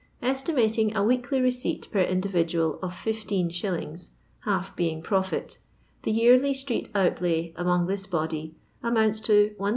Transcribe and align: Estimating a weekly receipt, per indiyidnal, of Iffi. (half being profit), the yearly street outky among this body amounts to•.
Estimating 0.23 0.95
a 0.95 1.03
weekly 1.03 1.39
receipt, 1.39 1.87
per 1.91 2.03
indiyidnal, 2.03 2.79
of 2.81 2.91
Iffi. 2.93 4.09
(half 4.45 4.75
being 4.75 4.99
profit), 5.03 5.59
the 6.01 6.11
yearly 6.11 6.55
street 6.55 6.91
outky 6.93 7.53
among 7.55 7.85
this 7.85 8.07
body 8.07 8.55
amounts 8.81 9.19
to•. 9.21 9.51